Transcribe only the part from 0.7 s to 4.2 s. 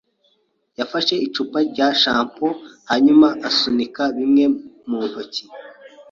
yafashe icupa rya shampoo hanyuma asunika